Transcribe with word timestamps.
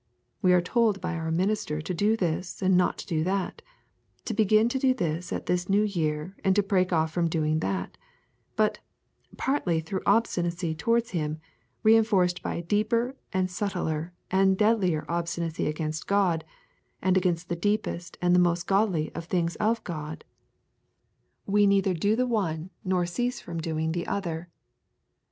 We 0.41 0.51
are 0.53 0.63
told 0.63 0.99
by 0.99 1.13
our 1.13 1.29
minister 1.29 1.79
to 1.79 1.93
do 1.93 2.17
this 2.17 2.63
and 2.63 2.75
not 2.75 2.97
to 2.97 3.05
do 3.05 3.23
that; 3.23 3.61
to 4.25 4.33
begin 4.33 4.67
to 4.69 4.79
do 4.79 4.95
this 4.95 5.31
at 5.31 5.45
this 5.45 5.69
new 5.69 5.83
year 5.83 6.35
and 6.43 6.55
to 6.55 6.63
break 6.63 6.91
off 6.91 7.11
from 7.11 7.27
doing 7.29 7.59
that; 7.59 7.97
but, 8.55 8.79
partly 9.37 9.79
through 9.79 10.01
obstinacy 10.07 10.73
towards 10.73 11.11
him, 11.11 11.37
reinforced 11.83 12.41
by 12.41 12.55
a 12.55 12.63
deeper 12.63 13.15
and 13.31 13.51
subtler 13.51 14.11
and 14.31 14.57
deadlier 14.57 15.05
obstinacy 15.07 15.67
against 15.67 16.07
God, 16.07 16.43
and 16.99 17.15
against 17.15 17.45
all 17.45 17.49
the 17.55 17.61
deepest 17.61 18.17
and 18.23 18.39
most 18.39 18.65
godly 18.65 19.09
of 19.13 19.25
the 19.25 19.29
things 19.29 19.55
of 19.57 19.83
God, 19.83 20.23
we 21.45 21.67
neither 21.67 21.93
do 21.93 22.15
the 22.15 22.25
one 22.25 22.71
nor 22.83 23.05
cease 23.05 23.39
from 23.39 23.59
doing 23.59 23.91
the 23.91 24.07
other. 24.07 24.49